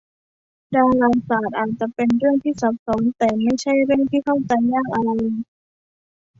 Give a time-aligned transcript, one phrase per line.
[0.75, 5.09] ดาราศาสตร์อาจจะเป็นเรื่องที่ซับซ้อนแต่ไม่ใช่เรื่องที่เข้าใจยากอะไร